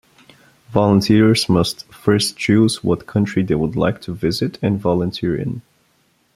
Volunteers 0.71 1.47
must 1.47 1.85
first 1.93 2.35
choose 2.35 2.83
what 2.83 3.05
country 3.05 3.43
they 3.43 3.53
would 3.53 3.75
like 3.75 4.01
to 4.01 4.15
visit 4.15 4.57
and 4.59 4.79
volunteer 4.79 5.35
in. 5.39 5.61